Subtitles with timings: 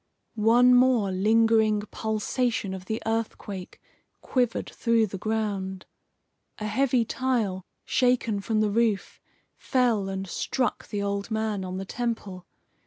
[0.33, 3.79] One more lingering pulsation of the earthquake
[4.21, 5.85] quivered through the ground.
[6.57, 9.21] A heavy tile, shaken from the roof,
[9.57, 12.47] fell and struck the old man on the temple.